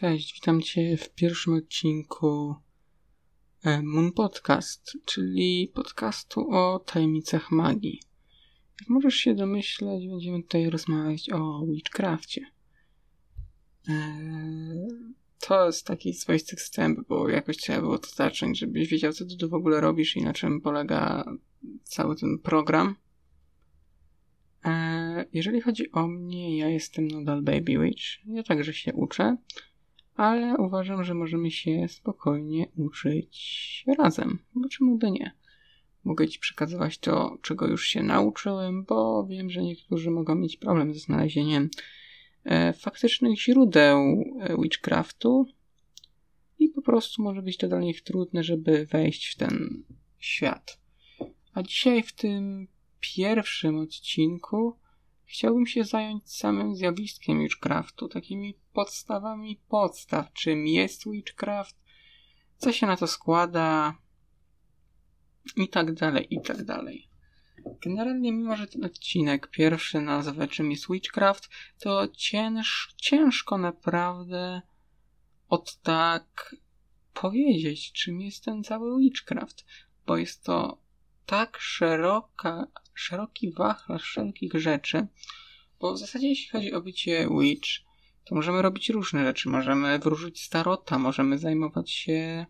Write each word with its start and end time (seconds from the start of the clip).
Cześć, 0.00 0.34
witam 0.34 0.62
Cię 0.62 0.96
w 0.96 1.14
pierwszym 1.14 1.54
odcinku 1.54 2.54
e, 3.64 3.82
Moon 3.82 4.12
Podcast, 4.12 4.98
czyli 5.04 5.72
podcastu 5.74 6.50
o 6.50 6.78
tajemnicach 6.78 7.50
magii. 7.50 8.00
Jak 8.80 8.88
możesz 8.88 9.14
się 9.14 9.34
domyśleć, 9.34 10.08
będziemy 10.08 10.42
tutaj 10.42 10.70
rozmawiać 10.70 11.30
o 11.30 11.66
Witchcrafcie. 11.66 12.46
E, 13.88 13.94
to 15.40 15.66
jest 15.66 15.86
taki 15.86 16.14
swoisty 16.14 16.56
wstęp, 16.56 16.98
bo 17.08 17.28
jakoś 17.28 17.56
trzeba 17.56 17.80
było 17.80 17.98
to 17.98 18.08
zacząć, 18.10 18.58
żebyś 18.58 18.88
wiedział, 18.88 19.12
co 19.12 19.26
ty 19.26 19.36
tu 19.36 19.48
w 19.48 19.54
ogóle 19.54 19.80
robisz 19.80 20.16
i 20.16 20.22
na 20.22 20.32
czym 20.32 20.60
polega 20.60 21.24
cały 21.84 22.16
ten 22.16 22.38
program. 22.38 22.96
E, 24.64 25.24
jeżeli 25.32 25.60
chodzi 25.60 25.92
o 25.92 26.06
mnie, 26.06 26.58
ja 26.58 26.68
jestem 26.68 27.08
nadal 27.08 27.42
Baby 27.42 27.78
Witch. 27.78 28.26
Ja 28.26 28.42
także 28.42 28.74
się 28.74 28.92
uczę 28.92 29.36
ale 30.16 30.56
uważam, 30.56 31.04
że 31.04 31.14
możemy 31.14 31.50
się 31.50 31.88
spokojnie 31.88 32.66
uczyć 32.76 33.84
razem, 33.98 34.38
bo 34.54 34.68
czemu 34.68 34.98
by 34.98 35.10
nie? 35.10 35.32
Mogę 36.04 36.28
Ci 36.28 36.38
przekazywać 36.38 36.98
to, 36.98 37.38
czego 37.42 37.66
już 37.66 37.86
się 37.86 38.02
nauczyłem, 38.02 38.84
bo 38.84 39.26
wiem, 39.26 39.50
że 39.50 39.62
niektórzy 39.62 40.10
mogą 40.10 40.34
mieć 40.34 40.56
problem 40.56 40.94
ze 40.94 41.00
znalezieniem 41.00 41.70
e, 42.44 42.72
faktycznych 42.72 43.40
źródeł 43.40 43.98
e, 44.40 44.56
witchcraftu 44.62 45.46
i 46.58 46.68
po 46.68 46.82
prostu 46.82 47.22
może 47.22 47.42
być 47.42 47.56
to 47.56 47.68
dla 47.68 47.80
nich 47.80 48.02
trudne, 48.02 48.44
żeby 48.44 48.86
wejść 48.86 49.26
w 49.26 49.36
ten 49.36 49.84
świat. 50.18 50.80
A 51.54 51.62
dzisiaj 51.62 52.02
w 52.02 52.12
tym 52.12 52.68
pierwszym 53.00 53.78
odcinku 53.78 54.76
Chciałbym 55.26 55.66
się 55.66 55.84
zająć 55.84 56.32
samym 56.32 56.76
zjawiskiem 56.76 57.42
witchcraftu, 57.42 58.08
takimi 58.08 58.54
podstawami 58.76 59.60
podstaw, 59.68 60.32
czym 60.32 60.66
jest 60.66 61.10
witchcraft, 61.10 61.76
co 62.56 62.72
się 62.72 62.86
na 62.86 62.96
to 62.96 63.06
składa 63.06 63.94
i 65.56 65.68
tak 65.68 65.94
dalej, 65.94 66.26
i 66.30 66.40
tak 66.40 66.64
dalej. 66.64 67.08
Generalnie, 67.84 68.32
mimo 68.32 68.56
że 68.56 68.66
ten 68.66 68.84
odcinek 68.84 69.50
pierwszy 69.50 70.00
nazwę 70.00 70.48
czym 70.48 70.70
jest 70.70 70.90
witchcraft, 70.90 71.48
to 71.78 72.08
cięż, 72.08 72.94
ciężko 72.96 73.58
naprawdę 73.58 74.62
od 75.48 75.80
tak 75.80 76.56
powiedzieć, 77.14 77.92
czym 77.92 78.20
jest 78.20 78.44
ten 78.44 78.64
cały 78.64 78.98
witchcraft, 79.00 79.64
bo 80.06 80.16
jest 80.16 80.44
to 80.44 80.82
tak 81.26 81.58
szeroka, 81.60 82.66
szeroki 82.94 83.52
wachlarz 83.52 84.02
wszelkich 84.02 84.52
rzeczy, 84.54 85.06
bo 85.80 85.94
w 85.94 85.98
zasadzie 85.98 86.28
jeśli 86.28 86.48
chodzi 86.48 86.72
o 86.72 86.80
bycie 86.80 87.28
witch, 87.40 87.85
to 88.26 88.34
możemy 88.34 88.62
robić 88.62 88.90
różne 88.90 89.24
rzeczy. 89.24 89.48
Możemy 89.48 89.98
wróżyć 89.98 90.42
starota, 90.42 90.98
możemy 90.98 91.38
zajmować 91.38 91.90
się 91.90 92.46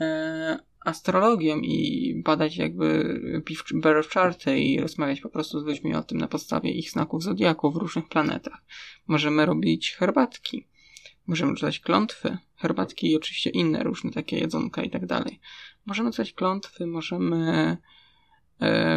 e, 0.00 0.58
astrologią 0.84 1.58
i 1.58 2.14
badać 2.24 2.56
jakby 2.56 3.20
birth 3.74 4.10
charty 4.10 4.58
i 4.58 4.80
rozmawiać 4.80 5.20
po 5.20 5.28
prostu 5.28 5.60
z 5.60 5.64
ludźmi 5.64 5.94
o 5.94 6.02
tym 6.02 6.18
na 6.18 6.28
podstawie 6.28 6.70
ich 6.70 6.90
znaków 6.90 7.22
zodiaku 7.22 7.72
w 7.72 7.76
różnych 7.76 8.08
planetach. 8.08 8.64
Możemy 9.06 9.46
robić 9.46 9.92
herbatki. 9.92 10.66
Możemy 11.26 11.54
czytać 11.54 11.80
klątwy, 11.80 12.38
herbatki 12.56 13.10
i 13.10 13.16
oczywiście 13.16 13.50
inne 13.50 13.82
różne 13.82 14.10
takie 14.10 14.38
jedzonka 14.38 14.82
i 14.82 14.90
tak 14.90 15.06
dalej. 15.06 15.40
Możemy 15.86 16.10
czytać 16.10 16.32
klątwy, 16.32 16.86
możemy 16.86 17.76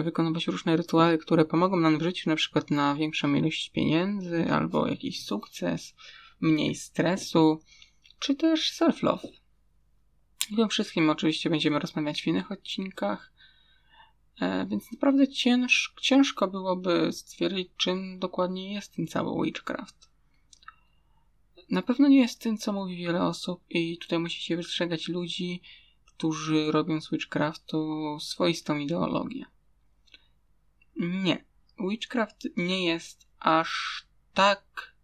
wykonywać 0.03 0.47
różne 0.47 0.77
rytuały, 0.77 1.17
które 1.17 1.45
pomogą 1.45 1.77
nam 1.77 1.97
w 1.99 2.01
życiu, 2.01 2.29
na 2.29 2.35
przykład 2.35 2.71
na 2.71 2.95
większą 2.95 3.33
ilość 3.33 3.69
pieniędzy 3.69 4.51
albo 4.51 4.87
jakiś 4.87 5.25
sukces, 5.25 5.95
mniej 6.41 6.75
stresu, 6.75 7.59
czy 8.19 8.35
też 8.35 8.71
self-love. 8.71 9.27
I 10.51 10.55
tym 10.55 10.69
wszystkim 10.69 11.09
oczywiście 11.09 11.49
będziemy 11.49 11.79
rozmawiać 11.79 12.21
w 12.21 12.27
innych 12.27 12.51
odcinkach. 12.51 13.33
E, 14.41 14.65
więc 14.65 14.91
naprawdę 14.91 15.27
cięż, 15.27 15.93
ciężko 16.01 16.47
byłoby 16.47 17.13
stwierdzić, 17.13 17.69
czym 17.77 18.19
dokładnie 18.19 18.73
jest 18.73 18.95
ten 18.95 19.07
cały 19.07 19.45
witchcraft. 19.45 20.09
Na 21.69 21.81
pewno 21.81 22.07
nie 22.07 22.19
jest 22.19 22.41
tym, 22.41 22.57
co 22.57 22.73
mówi 22.73 22.97
wiele 22.97 23.23
osób 23.23 23.63
i 23.69 23.97
tutaj 23.97 24.19
musicie 24.19 24.57
wystrzegać 24.57 25.07
ludzi, 25.07 25.61
którzy 26.19 26.71
robią 26.71 27.01
z 27.01 27.11
Witchcraftu 27.11 28.17
swoistą 28.19 28.77
ideologię. 28.77 29.45
Nie. 30.95 31.45
Witchcraft 31.89 32.47
nie 32.57 32.85
jest 32.85 33.27
aż 33.39 34.03
tak 34.33 34.95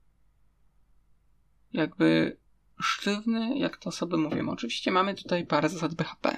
jakby 1.73 2.37
sztywny, 2.81 3.57
jak 3.57 3.77
to 3.77 3.89
osoby 3.89 4.17
mówią. 4.17 4.49
Oczywiście 4.49 4.91
mamy 4.91 5.15
tutaj 5.15 5.45
parę 5.45 5.69
zasad 5.69 5.93
BHP. 5.93 6.37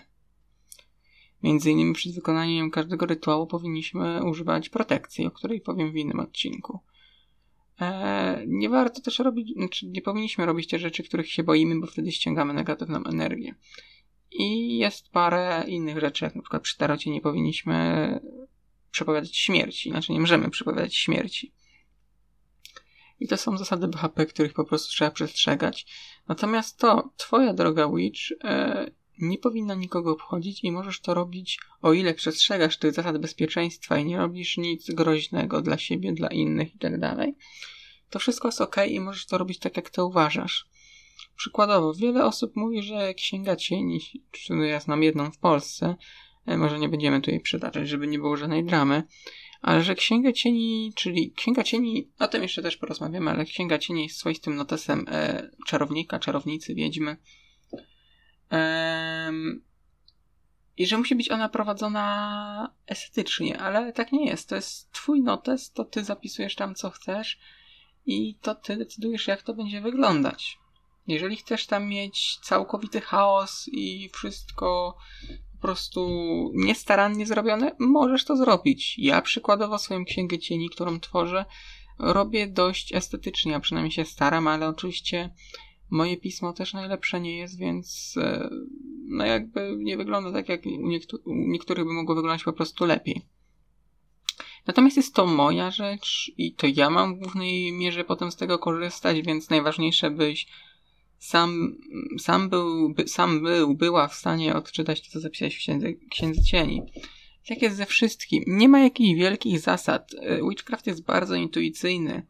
Między 1.43 1.71
innymi 1.71 1.93
przed 1.93 2.15
wykonaniem 2.15 2.71
każdego 2.71 3.05
rytuału 3.05 3.47
powinniśmy 3.47 4.23
używać 4.23 4.69
protekcji, 4.69 5.25
o 5.25 5.31
której 5.31 5.61
powiem 5.61 5.91
w 5.91 5.95
innym 5.95 6.19
odcinku. 6.19 6.79
E, 7.81 8.43
nie 8.47 8.69
warto 8.69 9.01
też 9.01 9.19
robić, 9.19 9.53
znaczy 9.53 9.87
nie 9.87 10.01
powinniśmy 10.01 10.45
robić 10.45 10.67
te 10.67 10.79
rzeczy, 10.79 11.03
których 11.03 11.31
się 11.31 11.43
boimy, 11.43 11.79
bo 11.79 11.87
wtedy 11.87 12.11
ściągamy 12.11 12.53
negatywną 12.53 13.03
energię. 13.03 13.55
I 14.31 14.77
jest 14.77 15.09
parę 15.09 15.63
innych 15.67 15.99
rzeczy, 15.99 16.25
jak 16.25 16.35
na 16.35 16.41
przykład 16.41 16.63
przy 16.63 16.77
tarocie 16.77 17.11
nie 17.11 17.21
powinniśmy 17.21 18.19
przepowiadać 18.91 19.37
śmierci, 19.37 19.89
znaczy 19.89 20.11
nie 20.11 20.19
możemy 20.19 20.49
przepowiadać 20.49 20.95
śmierci. 20.95 21.53
I 23.19 23.27
to 23.27 23.37
są 23.37 23.57
zasady 23.57 23.87
BHP, 23.87 24.25
których 24.25 24.53
po 24.53 24.65
prostu 24.65 24.89
trzeba 24.89 25.11
przestrzegać. 25.11 25.85
Natomiast 26.27 26.79
to, 26.79 27.13
twoja 27.17 27.53
droga 27.53 27.89
Witch, 27.95 28.21
e, 28.43 28.91
nie 29.19 29.37
powinna 29.37 29.75
nikogo 29.75 30.11
obchodzić 30.11 30.63
i 30.63 30.71
możesz 30.71 31.01
to 31.01 31.13
robić, 31.13 31.59
o 31.81 31.93
ile 31.93 32.13
przestrzegasz 32.13 32.77
tych 32.77 32.93
zasad 32.93 33.17
bezpieczeństwa 33.17 33.97
i 33.97 34.05
nie 34.05 34.17
robisz 34.17 34.57
nic 34.57 34.91
groźnego 34.91 35.61
dla 35.61 35.77
siebie, 35.77 36.13
dla 36.13 36.27
innych 36.27 36.73
itd. 36.73 36.99
Tak 36.99 37.29
to 38.09 38.19
wszystko 38.19 38.47
jest 38.47 38.61
ok 38.61 38.75
i 38.87 38.99
możesz 38.99 39.25
to 39.25 39.37
robić 39.37 39.59
tak, 39.59 39.77
jak 39.77 39.89
to 39.89 40.07
uważasz. 40.07 40.69
Przykładowo, 41.37 41.93
wiele 41.93 42.25
osób 42.25 42.55
mówi, 42.55 42.81
że 42.81 43.13
Księga 43.13 43.55
Cieni, 43.55 43.99
czy 44.31 44.53
ja 44.53 44.79
znam 44.79 45.03
jedną 45.03 45.31
w 45.31 45.37
Polsce, 45.37 45.95
e, 46.45 46.57
może 46.57 46.79
nie 46.79 46.89
będziemy 46.89 47.21
tu 47.21 47.31
jej 47.31 47.39
przytaczać, 47.39 47.89
żeby 47.89 48.07
nie 48.07 48.19
było 48.19 48.37
żadnej 48.37 48.65
dramy, 48.65 49.03
ale 49.61 49.83
że 49.83 49.95
Księga 49.95 50.31
Cieni, 50.31 50.93
czyli 50.95 51.31
Księga 51.31 51.63
Cieni, 51.63 52.09
o 52.19 52.27
tym 52.27 52.43
jeszcze 52.43 52.61
też 52.61 52.77
porozmawiamy, 52.77 53.31
ale 53.31 53.45
Księga 53.45 53.77
Cieni 53.77 54.03
jest 54.03 54.17
swoistym 54.17 54.55
notesem 54.55 55.05
e, 55.07 55.49
czarownika, 55.67 56.19
czarownicy, 56.19 56.75
wiedźmy, 56.75 57.17
i 60.77 60.87
że 60.87 60.97
musi 60.97 61.15
być 61.15 61.31
ona 61.31 61.49
prowadzona 61.49 62.73
estetycznie, 62.87 63.59
ale 63.59 63.93
tak 63.93 64.11
nie 64.11 64.25
jest. 64.25 64.49
To 64.49 64.55
jest 64.55 64.91
twój 64.91 65.21
notes, 65.21 65.71
to 65.71 65.85
ty 65.85 66.03
zapisujesz 66.03 66.55
tam 66.55 66.75
co 66.75 66.89
chcesz 66.89 67.39
i 68.05 68.35
to 68.41 68.55
ty 68.55 68.77
decydujesz 68.77 69.27
jak 69.27 69.41
to 69.41 69.53
będzie 69.53 69.81
wyglądać. 69.81 70.57
Jeżeli 71.07 71.35
chcesz 71.35 71.67
tam 71.67 71.87
mieć 71.87 72.39
całkowity 72.41 73.01
chaos 73.01 73.69
i 73.71 74.09
wszystko 74.09 74.97
po 75.53 75.61
prostu 75.61 76.09
niestarannie 76.53 77.25
zrobione, 77.25 77.75
możesz 77.79 78.25
to 78.25 78.37
zrobić. 78.37 78.95
Ja 78.99 79.21
przykładowo 79.21 79.77
swoją 79.77 80.05
księgę 80.05 80.39
cieni, 80.39 80.69
którą 80.69 80.99
tworzę, 80.99 81.45
robię 81.99 82.47
dość 82.47 82.95
estetycznie, 82.95 83.55
a 83.55 83.59
przynajmniej 83.59 83.91
się 83.91 84.05
staram, 84.05 84.47
ale 84.47 84.67
oczywiście 84.67 85.29
Moje 85.89 86.17
pismo 86.17 86.53
też 86.53 86.73
najlepsze 86.73 87.19
nie 87.19 87.37
jest, 87.37 87.59
więc 87.59 88.15
e, 88.17 88.49
no 89.07 89.25
jakby 89.25 89.75
nie 89.77 89.97
wygląda 89.97 90.31
tak, 90.31 90.49
jak 90.49 90.65
u, 90.65 90.89
niektó- 90.89 91.19
u 91.25 91.33
niektórych 91.33 91.85
by 91.85 91.93
mogło 91.93 92.15
wyglądać 92.15 92.43
po 92.43 92.53
prostu 92.53 92.85
lepiej. 92.85 93.21
Natomiast 94.67 94.97
jest 94.97 95.15
to 95.15 95.25
moja 95.25 95.71
rzecz 95.71 96.31
i 96.37 96.53
to 96.53 96.67
ja 96.75 96.89
mam 96.89 97.15
w 97.15 97.19
głównej 97.19 97.71
mierze 97.71 98.03
potem 98.03 98.31
z 98.31 98.35
tego 98.35 98.59
korzystać, 98.59 99.21
więc 99.21 99.49
najważniejsze 99.49 100.11
byś 100.11 100.47
sam, 101.19 101.77
sam 102.19 102.49
był, 102.49 102.93
by, 102.93 103.07
sam 103.07 103.41
był, 103.41 103.75
była 103.75 104.07
w 104.07 104.15
stanie 104.15 104.55
odczytać 104.55 105.01
to, 105.01 105.11
co 105.11 105.19
zapisałeś 105.19 105.55
w 105.55 105.59
księdze, 105.59 105.93
księdze 105.93 106.41
cieni. 106.43 106.81
Tak 107.47 107.61
jest 107.61 107.75
ze 107.75 107.85
wszystkim. 107.85 108.43
Nie 108.47 108.69
ma 108.69 108.79
jakichś 108.79 109.19
wielkich 109.19 109.59
zasad. 109.59 110.11
E, 110.21 110.49
witchcraft 110.49 110.87
jest 110.87 111.05
bardzo 111.05 111.35
intuicyjny. 111.35 112.25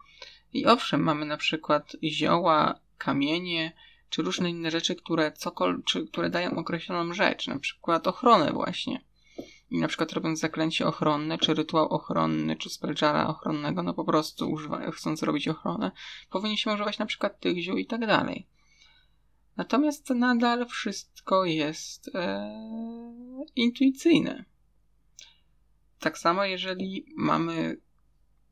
I 0.53 0.65
owszem, 0.65 1.03
mamy 1.03 1.25
na 1.25 1.37
przykład 1.37 1.95
zioła, 2.03 2.79
kamienie, 2.97 3.73
czy 4.09 4.21
różne 4.21 4.49
inne 4.49 4.71
rzeczy, 4.71 4.95
które, 4.95 5.31
cokol- 5.31 5.83
czy, 5.85 6.07
które 6.07 6.29
dają 6.29 6.55
określoną 6.55 7.13
rzecz, 7.13 7.47
na 7.47 7.59
przykład 7.59 8.07
ochronę 8.07 8.51
właśnie. 8.51 9.05
I 9.69 9.79
na 9.79 9.87
przykład 9.87 10.13
robiąc 10.13 10.39
zaklęcie 10.39 10.87
ochronne, 10.87 11.37
czy 11.37 11.53
rytuał 11.53 11.87
ochronny, 11.87 12.55
czy 12.55 12.69
spelczara 12.69 13.27
ochronnego, 13.27 13.83
no 13.83 13.93
po 13.93 14.05
prostu 14.05 14.51
używa, 14.51 14.91
chcąc 14.91 15.23
robić 15.23 15.47
ochronę, 15.47 15.91
powinniśmy 16.29 16.73
używać 16.73 16.99
na 16.99 17.05
przykład 17.05 17.39
tych 17.39 17.57
ziół 17.57 17.77
i 17.77 17.85
tak 17.85 18.07
dalej. 18.07 18.47
Natomiast 19.57 20.09
nadal 20.09 20.65
wszystko 20.65 21.45
jest 21.45 22.15
e, 22.15 22.51
intuicyjne. 23.55 24.45
Tak 25.99 26.17
samo 26.17 26.45
jeżeli 26.45 27.05
mamy 27.17 27.77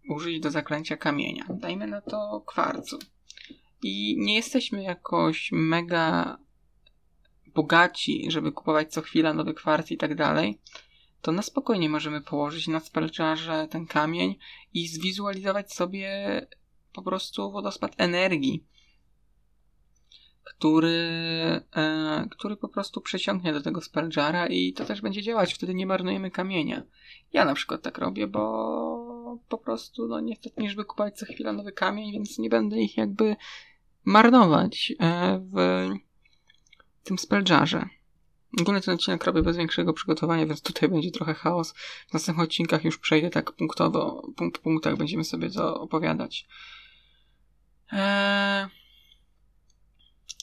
użyć 0.10 0.40
do 0.40 0.52
zaklęcia 0.52 0.98
kamienia. 0.98 1.46
Dajmy 1.50 1.88
na 1.88 2.02
to 2.02 2.44
kwarcu. 2.48 3.00
i 3.84 4.16
nie 4.20 4.36
jesteśmy 4.36 4.84
jakoś 4.84 5.50
mega 5.52 6.38
bogaci, 7.48 8.26
żeby 8.32 8.52
kupować 8.52 8.94
co 8.94 9.02
chwila 9.02 9.34
nowy 9.34 9.54
kwarc 9.54 9.92
i 9.92 9.98
tak 9.98 10.16
dalej, 10.16 10.60
to 11.22 11.32
na 11.32 11.42
spokojnie 11.42 11.90
możemy 11.90 12.22
położyć 12.22 12.68
na 12.68 12.80
spelczarze 12.80 13.68
ten 13.68 13.86
kamień 13.86 14.36
i 14.74 14.88
zwizualizować 14.88 15.74
sobie 15.74 16.42
po 16.94 17.02
prostu 17.02 17.52
wodospad 17.52 17.96
energii, 17.98 18.66
który, 20.46 21.00
e, 21.76 22.28
który 22.32 22.58
po 22.58 22.70
prostu 22.70 23.02
przeciągnie 23.02 23.54
do 23.54 23.62
tego 23.62 23.82
spelczara 23.82 24.48
i 24.48 24.74
to 24.74 24.86
też 24.86 25.02
będzie 25.02 25.22
działać. 25.22 25.54
Wtedy 25.54 25.74
nie 25.74 25.86
marnujemy 25.86 26.32
kamienia. 26.32 26.84
Ja 27.34 27.46
na 27.46 27.54
przykład 27.54 27.82
tak 27.82 27.98
robię, 27.98 28.28
bo 28.28 29.40
po 29.50 29.58
prostu, 29.58 30.08
no 30.08 30.20
niestety, 30.20 30.62
niż 30.62 30.76
kupować 30.76 31.18
co 31.18 31.26
chwila 31.26 31.54
nowy 31.54 31.72
kamień, 31.72 32.12
więc 32.12 32.40
nie 32.40 32.50
będę 32.50 32.80
ich 32.80 32.98
jakby 32.98 33.36
marnować 34.06 34.94
e, 35.00 35.40
w 35.54 35.90
tym 37.04 37.18
spelljarze. 37.18 37.86
Ogólnie 38.62 38.82
ten 38.82 38.94
odcinek 38.94 39.24
robię 39.24 39.42
bez 39.42 39.58
większego 39.58 39.94
przygotowania, 39.94 40.46
więc 40.46 40.62
tutaj 40.62 40.90
będzie 40.90 41.12
trochę 41.12 41.34
chaos. 41.34 41.74
W 42.10 42.14
następnych 42.14 42.48
odcinkach 42.48 42.84
już 42.84 42.98
przejdę 42.98 43.30
tak 43.30 43.52
punktowo, 43.52 44.28
punkt 44.36 44.58
po 44.58 44.64
punktach 44.64 44.98
będziemy 44.98 45.24
sobie 45.24 45.50
to 45.50 45.82
opowiadać. 45.82 46.48
Eee... 47.92 48.85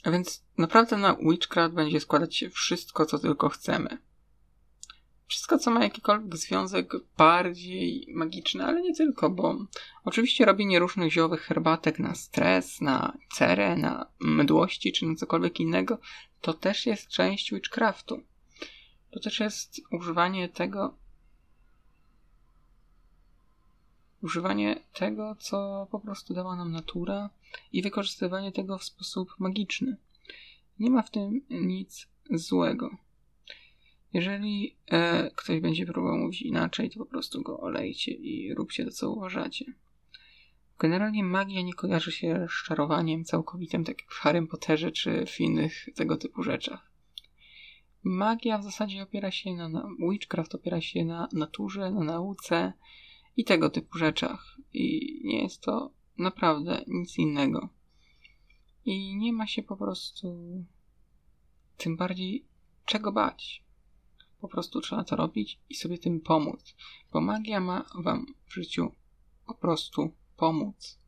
A 0.03 0.11
więc 0.11 0.45
naprawdę 0.59 0.97
na 0.97 1.17
Witchcraft 1.17 1.75
będzie 1.75 2.01
składać 2.01 2.37
się 2.37 2.51
wszystko, 2.51 3.07
co 3.07 3.19
tylko 3.19 3.49
chcemy. 3.49 3.99
Wszystko, 5.27 5.59
co 5.59 5.71
ma 5.71 5.85
jakikolwiek 5.85 6.37
związek 6.37 6.93
bardziej 7.19 8.07
magiczny, 8.15 8.65
ale 8.65 8.83
nie 8.83 8.95
tylko, 8.95 9.31
bo 9.31 9.57
oczywiście 10.05 10.45
robienie 10.45 10.79
różnych 10.79 11.13
ziołowych 11.13 11.41
herbatek 11.41 11.99
na 11.99 12.15
stres, 12.15 12.81
na 12.81 13.19
cerę, 13.35 13.77
na 13.77 14.07
mdłości 14.21 14.93
czy 14.93 15.07
na 15.07 15.15
cokolwiek 15.15 15.61
innego, 15.61 15.99
to 16.41 16.55
też 16.55 16.87
jest 16.87 17.09
część 17.09 17.53
witchcraftu. 17.53 18.23
To 19.11 19.21
też 19.21 19.41
jest 19.41 19.81
używanie 19.91 20.49
tego, 20.49 20.95
używanie 24.23 24.81
tego, 24.93 25.37
co 25.39 25.87
po 25.91 26.01
prostu 26.01 26.35
dała 26.35 26.57
nam 26.57 26.73
natura 26.73 27.31
i 27.73 27.83
wykorzystywanie 27.83 28.53
tego 28.53 28.79
w 28.79 28.85
sposób 28.85 29.35
magiczny. 29.39 29.97
Nie 30.79 30.91
ma 30.91 31.03
w 31.03 31.11
tym 31.11 31.43
nic 31.51 32.09
złego. 32.31 32.91
Jeżeli 34.13 34.77
e, 34.91 35.31
ktoś 35.31 35.61
będzie 35.61 35.87
próbował 35.87 36.19
mówić 36.19 36.43
inaczej, 36.43 36.91
to 36.91 36.99
po 36.99 37.07
prostu 37.07 37.43
go 37.43 37.61
olejcie 37.61 38.13
i 38.13 38.55
róbcie 38.55 38.85
to, 38.85 38.91
co 38.91 39.11
uważacie. 39.11 39.65
Generalnie 40.79 41.25
magia 41.25 41.63
nie 41.63 41.75
kojarzy 41.75 42.13
się 42.13 42.47
z 42.51 42.67
czarowaniem 42.67 43.25
całkowitym, 43.25 43.85
tak 43.85 44.01
jak 44.01 44.11
w 44.11 44.19
Harry 44.19 44.47
Potterze 44.47 44.93
czy 44.93 45.27
w 45.27 45.41
innych 45.41 45.89
tego 45.95 46.17
typu 46.17 46.43
rzeczach. 46.43 46.93
Magia 48.03 48.59
w 48.59 48.65
zasadzie 48.65 49.03
opiera 49.03 49.31
się 49.31 49.55
na, 49.55 49.69
na 49.69 49.89
witchcraft 50.11 50.55
opiera 50.55 50.81
się 50.81 51.05
na 51.05 51.29
naturze, 51.33 51.91
na 51.91 52.05
nauce 52.05 52.73
i 53.37 53.45
tego 53.45 53.71
typu 53.71 53.99
rzeczach. 53.99 54.57
I 54.73 55.21
nie 55.25 55.43
jest 55.43 55.61
to 55.63 55.93
naprawdę 56.19 56.85
nic 56.87 57.19
innego. 57.19 57.69
I 58.85 59.17
nie 59.17 59.33
ma 59.33 59.47
się 59.47 59.63
po 59.63 59.77
prostu 59.77 60.37
tym 61.77 61.97
bardziej 61.97 62.45
czego 62.85 63.13
bać. 63.13 63.63
Po 64.41 64.49
prostu 64.49 64.81
trzeba 64.81 65.05
to 65.05 65.17
robić 65.17 65.61
i 65.69 65.75
sobie 65.75 65.99
tym 65.99 66.21
pomóc, 66.21 66.75
bo 67.13 67.21
magia 67.21 67.61
ma 67.61 67.85
wam 67.95 68.27
w 68.47 68.55
życiu 68.55 68.93
po 69.47 69.55
prostu 69.55 70.15
pomóc 70.37 70.99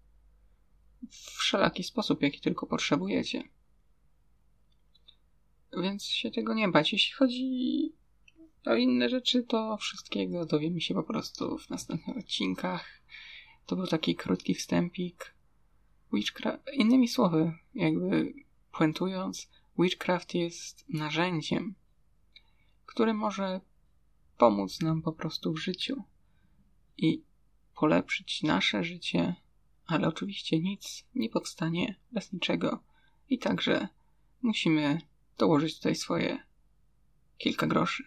w 1.11 1.17
wszelaki 1.17 1.85
sposób, 1.85 2.23
jaki 2.23 2.41
tylko 2.41 2.67
potrzebujecie. 2.67 3.43
Więc 5.83 6.05
się 6.05 6.31
tego 6.31 6.55
nie 6.55 6.69
bać. 6.69 6.93
Jeśli 6.93 7.13
chodzi 7.15 7.93
o 8.67 8.75
inne 8.75 9.09
rzeczy, 9.09 9.43
to 9.43 9.77
wszystkiego 9.77 10.47
dowiemy 10.47 10.81
się 10.81 10.95
po 10.95 11.03
prostu 11.03 11.59
w 11.59 11.71
następnych 11.71 12.17
odcinkach. 12.17 12.85
To 13.67 13.77
był 13.77 13.87
taki 13.87 14.17
krótki 14.17 14.55
wstępik. 14.55 15.35
Witchcraft, 16.13 16.63
innymi 16.73 17.09
słowy, 17.09 17.53
jakby 17.75 18.35
puentując, 18.73 19.49
Witchcraft 19.79 20.35
jest 20.35 20.85
narzędziem, 20.89 21.75
które 22.87 23.15
może 23.15 23.61
pomóc 24.39 24.81
nam 24.81 25.03
po 25.03 25.13
prostu 25.13 25.53
w 25.53 25.59
życiu 25.59 26.03
i 26.97 27.23
polepszyć 27.75 28.43
nasze 28.43 28.85
życie, 28.85 29.35
ale 29.87 30.09
oczywiście 30.09 30.61
nic 30.61 31.05
nie 31.15 31.29
powstanie 31.29 32.01
bez 32.13 32.33
niczego 32.33 32.83
i 33.29 33.39
także 33.39 33.89
musimy 34.43 35.01
dołożyć 35.39 35.77
tutaj 35.77 35.95
swoje 35.95 36.39
kilka 37.39 37.67
groszy. 37.67 38.05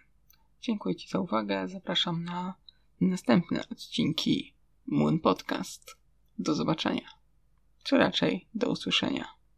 Dziękuję 0.62 0.96
Ci 0.96 1.08
za 1.08 1.20
uwagę. 1.20 1.68
Zapraszam 1.68 2.24
na 2.24 2.56
następne 3.02 3.70
odcinki 3.70 4.54
Moon 4.90 5.20
Podcast. 5.20 5.96
Do 6.40 6.56
zobaczenia, 6.56 7.10
czy 7.84 7.98
raczej 7.98 8.48
do 8.54 8.70
usłyszenia. 8.70 9.37